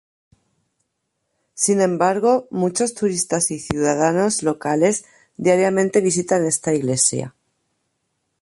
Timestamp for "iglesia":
6.73-7.35